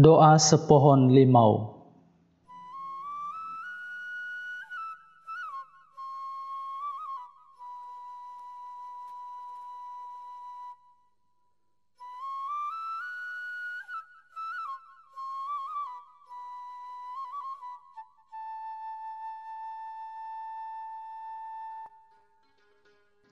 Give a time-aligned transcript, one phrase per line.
[0.00, 1.76] Doa sepohon limau.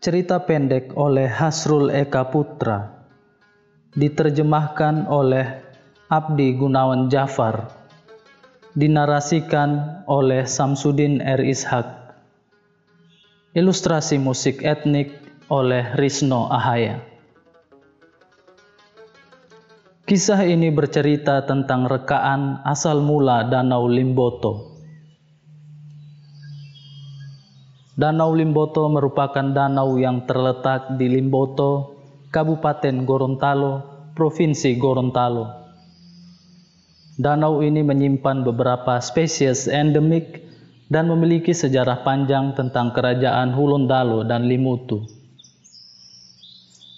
[0.05, 3.09] Cerita pendek oleh Hasrul Eka Putra
[3.97, 5.68] diterjemahkan oleh
[6.09, 7.69] Abdi Gunawan Jafar
[8.73, 11.45] dinarasikan oleh Samsudin R.
[11.45, 11.85] Ishak
[13.53, 15.13] ilustrasi musik etnik
[15.53, 17.05] oleh Risno Ahaya
[20.09, 24.81] Kisah ini bercerita tentang rekaan asal mula Danau Limboto
[28.01, 32.01] Danau Limboto merupakan danau yang terletak di Limboto,
[32.33, 33.85] Kabupaten Gorontalo,
[34.17, 35.68] Provinsi Gorontalo.
[37.19, 40.39] Danau ini menyimpan beberapa spesies endemik
[40.87, 45.03] dan memiliki sejarah panjang tentang kerajaan Hulondalo dan Limutu.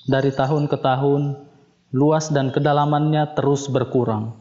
[0.05, 1.41] Dari tahun ke tahun,
[1.97, 4.37] luas dan kedalamannya terus berkurang.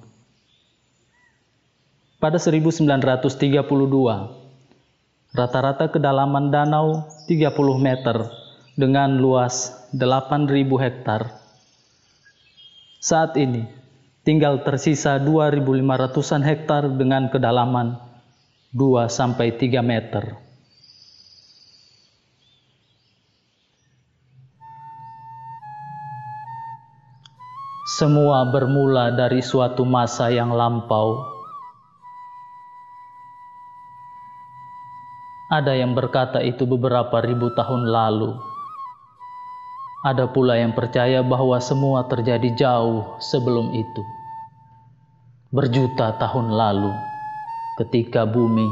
[2.20, 3.64] Pada 1932,
[5.30, 8.34] Rata-rata kedalaman danau 30 meter
[8.74, 10.50] dengan luas 8.000
[10.82, 11.38] hektar.
[12.98, 13.70] Saat ini,
[14.30, 17.98] tinggal tersisa 2.500-an hektar dengan kedalaman
[18.78, 20.38] 2-3 meter.
[27.98, 31.26] Semua bermula dari suatu masa yang lampau
[35.50, 38.38] Ada yang berkata itu beberapa ribu tahun lalu.
[40.06, 44.19] Ada pula yang percaya bahwa semua terjadi jauh sebelum itu.
[45.50, 46.94] Berjuta tahun lalu,
[47.82, 48.70] ketika bumi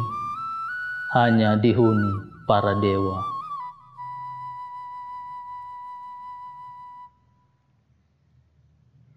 [1.18, 3.18] hanya dihuni para dewa.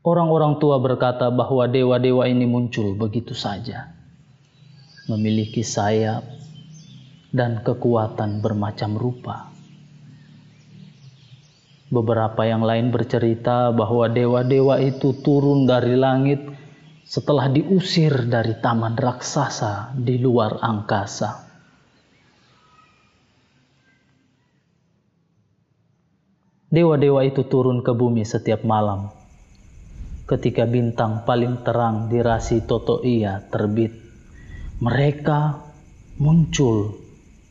[0.01, 3.93] Orang-orang tua berkata bahwa dewa-dewa ini muncul begitu saja,
[5.13, 6.25] memiliki sayap,
[7.29, 9.53] dan kekuatan bermacam rupa.
[11.93, 16.60] Beberapa yang lain bercerita bahwa dewa-dewa itu turun dari langit
[17.11, 21.51] setelah diusir dari taman raksasa di luar angkasa.
[26.71, 29.11] Dewa-dewa itu turun ke bumi setiap malam
[30.31, 33.91] ketika bintang paling terang di rasi Totoia terbit.
[34.79, 35.41] Mereka
[36.23, 36.95] muncul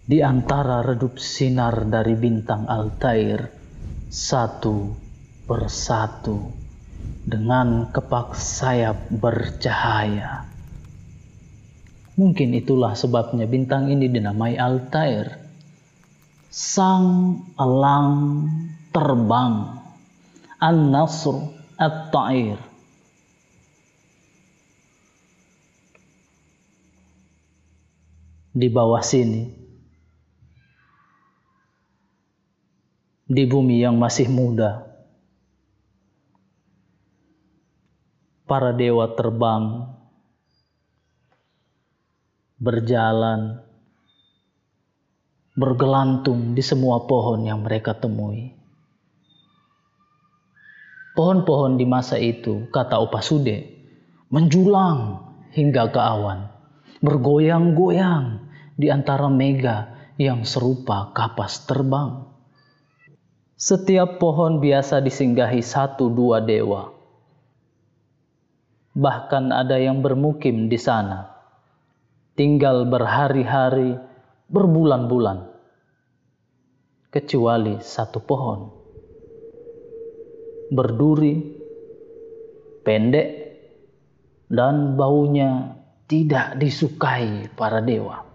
[0.08, 3.44] di antara redup sinar dari bintang Altair
[4.08, 4.96] satu
[5.44, 6.69] persatu
[7.30, 10.50] dengan kepak sayap bercahaya.
[12.18, 15.38] Mungkin itulah sebabnya bintang ini dinamai Altair.
[16.50, 18.50] Sang elang
[18.90, 19.78] terbang.
[20.60, 21.38] An-Nasr
[21.80, 22.60] At-Ta'ir.
[28.52, 29.60] Di bawah sini
[33.30, 34.89] di bumi yang masih muda.
[38.50, 39.94] Para dewa terbang,
[42.58, 43.62] berjalan,
[45.54, 48.58] bergelantung di semua pohon yang mereka temui.
[51.14, 53.70] Pohon-pohon di masa itu, kata Opasude,
[54.34, 56.50] menjulang hingga ke awan,
[57.06, 62.26] bergoyang-goyang di antara mega yang serupa kapas terbang.
[63.54, 66.99] Setiap pohon biasa disinggahi satu dua dewa.
[68.98, 71.30] Bahkan ada yang bermukim di sana,
[72.34, 74.00] tinggal berhari-hari,
[74.50, 75.46] berbulan-bulan,
[77.14, 78.60] kecuali satu pohon.
[80.70, 81.38] Berduri,
[82.86, 83.30] pendek,
[84.50, 85.78] dan baunya
[86.10, 88.26] tidak disukai para dewa.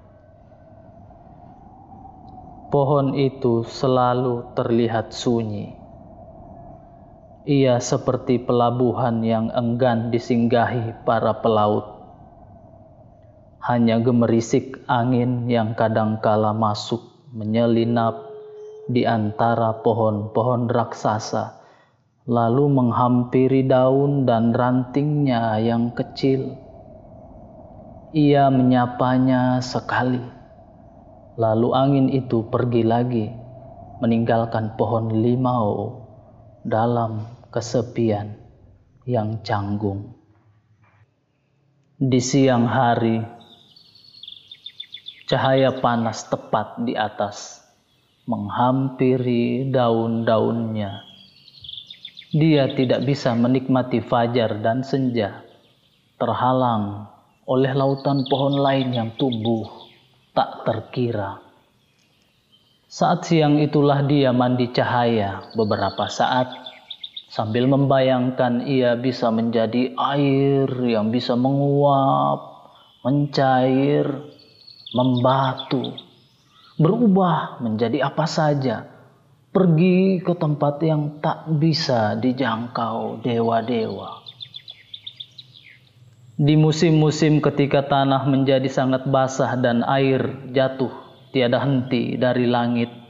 [2.71, 5.84] Pohon itu selalu terlihat sunyi.
[7.44, 11.85] Ia seperti pelabuhan yang enggan disinggahi para pelaut.
[13.64, 18.17] Hanya gemerisik angin yang kadangkala masuk menyelinap
[18.88, 21.61] di antara pohon-pohon raksasa,
[22.29, 26.56] lalu menghampiri daun dan rantingnya yang kecil.
[28.17, 30.44] Ia menyapanya sekali
[31.35, 33.26] Lalu angin itu pergi lagi,
[33.99, 35.99] meninggalkan pohon limau
[36.62, 38.35] dalam kesepian
[39.06, 40.19] yang canggung.
[41.95, 43.23] Di siang hari,
[45.31, 47.62] cahaya panas tepat di atas
[48.27, 51.06] menghampiri daun-daunnya.
[52.35, 55.47] Dia tidak bisa menikmati fajar dan senja,
[56.19, 57.07] terhalang
[57.47, 59.71] oleh lautan pohon lain yang tumbuh
[60.35, 61.39] tak terkira.
[62.91, 66.74] Saat siang itulah dia mandi cahaya beberapa saat
[67.35, 72.71] sambil membayangkan ia bisa menjadi air yang bisa menguap,
[73.03, 74.07] mencair,
[74.95, 75.99] membatu,
[76.79, 78.87] berubah menjadi apa saja,
[79.51, 84.23] pergi ke tempat yang tak bisa dijangkau dewa-dewa.
[86.39, 90.91] Di musim-musim ketika tanah menjadi sangat basah dan air jatuh
[91.35, 93.04] tiada henti dari langit,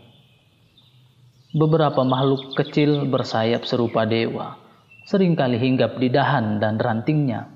[1.55, 4.59] beberapa makhluk kecil bersayap serupa dewa,
[5.07, 7.47] sering kali hinggap di dahan dan rantingnya.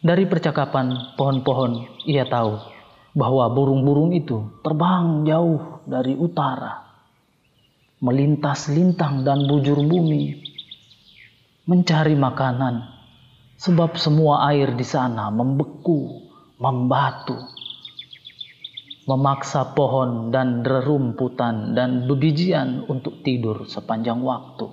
[0.00, 2.56] Dari percakapan pohon-pohon, ia tahu
[3.12, 6.88] bahwa burung-burung itu terbang jauh dari utara,
[8.00, 10.40] melintas lintang dan bujur bumi,
[11.68, 12.80] mencari makanan,
[13.60, 17.36] sebab semua air di sana membeku, membatu,
[19.06, 24.66] memaksa pohon dan rerumputan dan bebijian untuk tidur sepanjang waktu.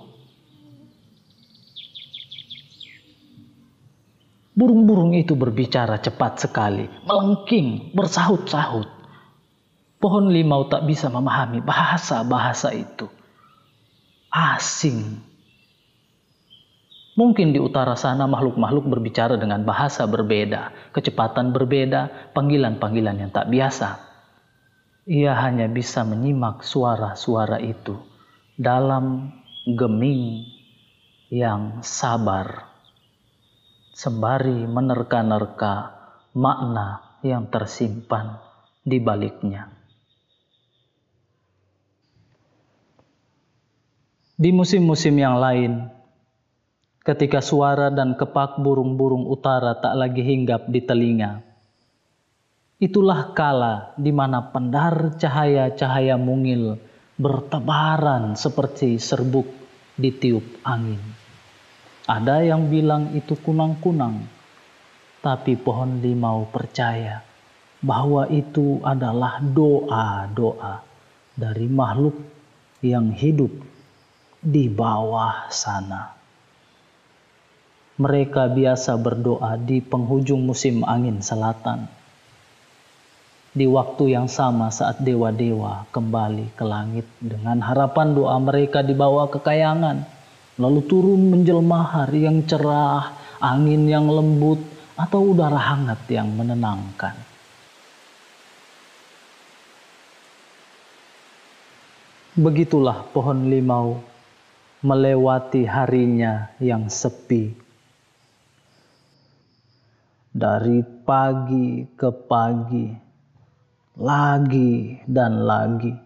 [4.54, 8.86] Burung-burung itu berbicara cepat sekali, melengking, bersahut-sahut.
[9.98, 13.10] Pohon limau tak bisa memahami bahasa-bahasa itu.
[14.30, 15.18] Asing.
[17.14, 24.13] Mungkin di utara sana makhluk-makhluk berbicara dengan bahasa berbeda, kecepatan berbeda, panggilan-panggilan yang tak biasa.
[25.04, 28.00] Ia hanya bisa menyimak suara-suara itu
[28.56, 29.36] dalam
[29.68, 30.48] geming
[31.28, 32.72] yang sabar
[33.92, 35.92] sembari menerka-nerka
[36.32, 38.40] makna yang tersimpan
[38.80, 39.68] di baliknya.
[44.34, 45.94] Di musim-musim yang lain,
[47.04, 51.53] ketika suara dan kepak burung-burung utara tak lagi hinggap di telinga,
[52.82, 56.78] itulah kala di mana pendar cahaya-cahaya mungil
[57.14, 59.46] bertebaran seperti serbuk
[59.94, 60.98] ditiup angin.
[62.04, 64.26] Ada yang bilang itu kunang-kunang,
[65.24, 67.24] tapi pohon limau percaya
[67.80, 70.84] bahwa itu adalah doa-doa
[71.32, 72.16] dari makhluk
[72.84, 73.52] yang hidup
[74.44, 76.12] di bawah sana.
[77.96, 81.86] Mereka biasa berdoa di penghujung musim angin selatan.
[83.54, 89.38] Di waktu yang sama saat dewa-dewa kembali ke langit dengan harapan doa mereka dibawa ke
[89.38, 90.02] kayangan
[90.58, 93.10] lalu turun menjelma hari yang cerah,
[93.42, 94.62] angin yang lembut,
[94.94, 97.18] atau udara hangat yang menenangkan.
[102.34, 104.02] Begitulah pohon limau
[104.82, 107.54] melewati harinya yang sepi.
[110.34, 112.90] Dari pagi ke pagi,
[113.94, 116.04] lagi dan lagi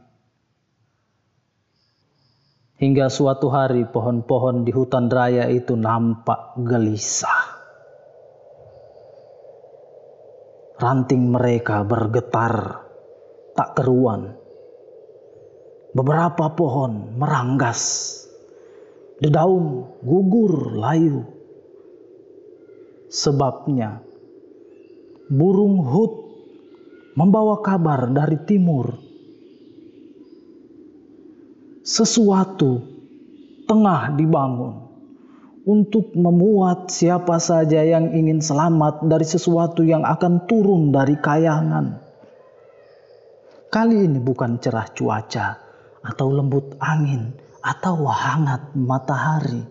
[2.79, 7.59] Hingga suatu hari pohon-pohon di hutan raya itu nampak gelisah.
[10.79, 12.87] Ranting mereka bergetar
[13.59, 14.31] tak keruan.
[15.91, 17.83] Beberapa pohon meranggas.
[19.19, 21.27] Dedaun gugur layu.
[23.11, 24.07] Sebabnya
[25.27, 26.28] burung hut
[27.19, 28.95] membawa kabar dari timur
[31.83, 32.79] sesuatu
[33.67, 34.87] tengah dibangun
[35.67, 41.99] untuk memuat siapa saja yang ingin selamat dari sesuatu yang akan turun dari kayangan.
[43.69, 45.59] Kali ini bukan cerah cuaca
[46.07, 49.67] atau lembut angin atau hangat matahari.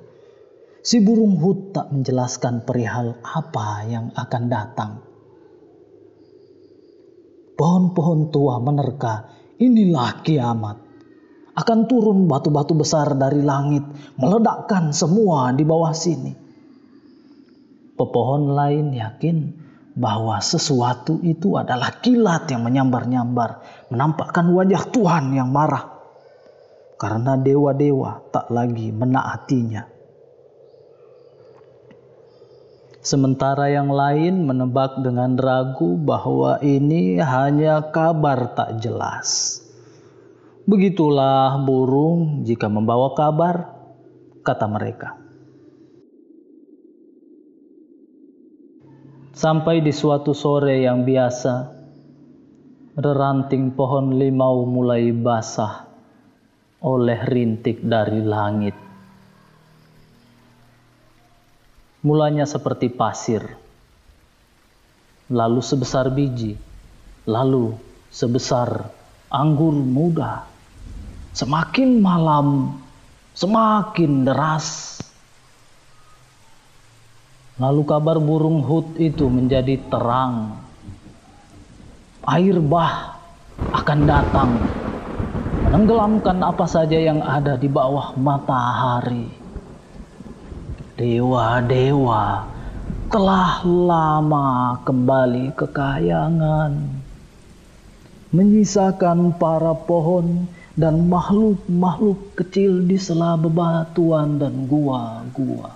[0.84, 5.07] Si burung hut tak menjelaskan perihal apa yang akan datang.
[7.58, 10.88] Pohon-pohon tua menerka, inilah kiamat
[11.58, 13.82] akan turun batu-batu besar dari langit,
[14.22, 16.30] meledakkan semua di bawah sini.
[17.98, 19.38] Pepohon lain yakin
[19.98, 25.98] bahwa sesuatu itu adalah kilat yang menyambar-nyambar, menampakkan wajah Tuhan yang marah.
[27.02, 29.97] Karena dewa-dewa tak lagi menaatinya.
[33.08, 39.64] Sementara yang lain menebak dengan ragu bahwa ini hanya kabar tak jelas
[40.68, 43.72] Begitulah burung jika membawa kabar,
[44.44, 45.16] kata mereka.
[49.32, 51.72] Sampai di suatu sore yang biasa,
[53.00, 55.88] reranting pohon limau mulai basah
[56.84, 58.87] oleh rintik dari langit.
[62.08, 63.44] Mulanya seperti pasir,
[65.28, 66.56] lalu sebesar biji,
[67.28, 67.76] lalu
[68.08, 68.88] sebesar
[69.28, 70.48] anggur muda.
[71.36, 72.80] Semakin malam,
[73.36, 74.98] semakin deras
[77.58, 80.62] Lalu kabar burung hut itu menjadi terang.
[82.30, 83.18] Air bah
[83.74, 84.62] akan datang
[85.66, 89.47] menenggelamkan apa saja yang ada di bawah matahari.
[90.98, 92.42] Dewa-dewa
[93.14, 96.74] telah lama kembali ke kayangan,
[98.34, 105.70] menyisakan para pohon dan makhluk-makhluk kecil di sela bebatuan dan gua-gua.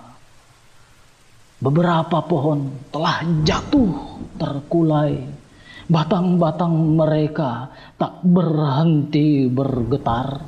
[1.62, 5.22] Beberapa pohon telah jatuh terkulai.
[5.86, 10.42] Batang-batang mereka tak berhenti bergetar.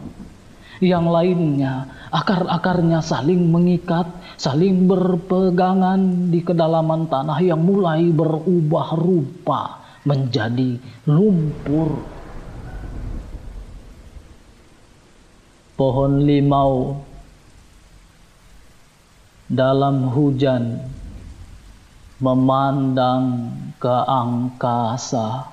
[0.85, 4.05] Yang lainnya, akar-akarnya saling mengikat,
[4.37, 10.77] saling berpegangan di kedalaman tanah yang mulai berubah rupa menjadi
[11.09, 12.05] lumpur.
[15.75, 17.01] Pohon limau
[19.49, 20.85] dalam hujan
[22.21, 23.51] memandang
[23.81, 25.51] ke angkasa.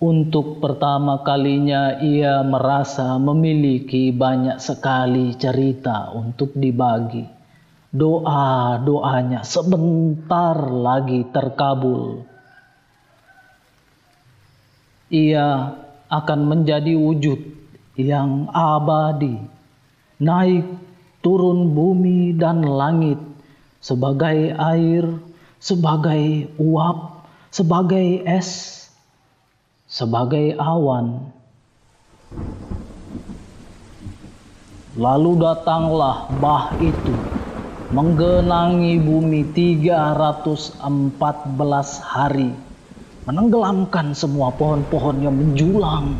[0.00, 7.28] Untuk pertama kalinya ia merasa memiliki banyak sekali cerita untuk dibagi.
[7.92, 12.24] Doa-doanya sebentar lagi terkabul.
[15.12, 15.76] Ia
[16.08, 17.40] akan menjadi wujud
[18.00, 19.36] yang abadi,
[20.16, 20.64] naik
[21.20, 23.20] turun bumi dan langit
[23.84, 25.04] sebagai air,
[25.60, 28.79] sebagai uap, sebagai es,
[29.90, 31.34] sebagai awan.
[34.94, 37.14] Lalu datanglah bah itu
[37.90, 40.78] menggenangi bumi 314
[42.06, 42.54] hari,
[43.26, 46.14] menenggelamkan semua pohon-pohon yang menjulang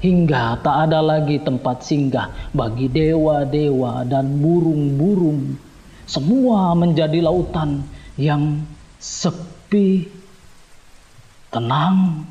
[0.00, 5.60] hingga tak ada lagi tempat singgah bagi dewa-dewa dan burung-burung
[6.08, 7.84] semua menjadi lautan
[8.16, 8.64] yang
[8.96, 10.08] sepi,
[11.52, 12.24] tenang,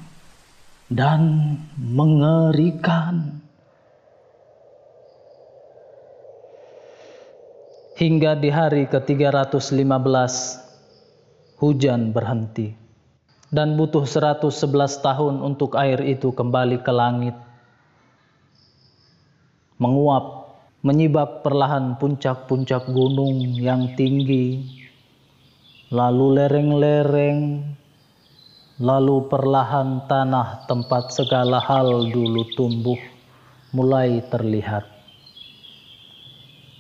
[0.90, 3.42] dan mengerikan.
[8.00, 10.34] Hingga di hari ke-315
[11.60, 12.72] hujan berhenti
[13.52, 14.46] dan butuh 111
[15.04, 17.36] tahun untuk air itu kembali ke langit.
[19.82, 20.40] Menguap
[20.80, 24.64] menyibak perlahan puncak-puncak gunung yang tinggi,
[25.92, 27.40] lalu lereng-lereng,
[28.80, 33.00] lalu perlahan tanah tempat segala hal dulu tumbuh
[33.76, 34.88] mulai terlihat.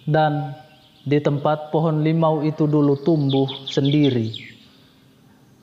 [0.08, 0.56] Dan
[1.04, 4.32] di tempat pohon limau itu dulu tumbuh sendiri,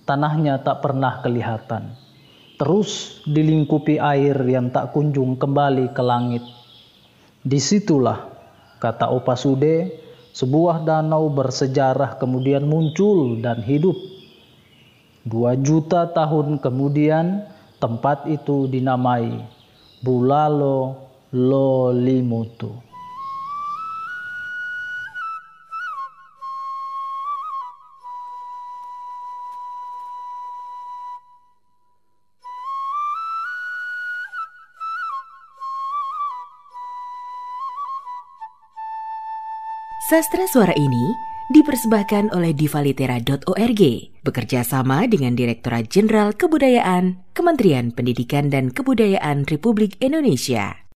[0.05, 1.97] tanahnya tak pernah kelihatan.
[2.57, 6.40] Terus dilingkupi air yang tak kunjung kembali ke langit
[7.45, 8.33] Di situlah,
[8.81, 9.93] kata Opasude,
[10.33, 14.16] sebuah danau bersejarah kemudian muncul dan hidup.
[15.26, 17.42] Dua juta tahun kemudian,
[17.83, 19.42] tempat itu dinamai
[20.06, 20.95] Bulalo
[21.35, 22.71] Lolimutu.
[40.06, 43.83] Sastra suara ini dipersembahkan oleh divalitera.org
[44.26, 50.83] bekerja sama dengan Direktorat Jenderal Kebudayaan Kementerian Pendidikan dan Kebudayaan Republik Indonesia.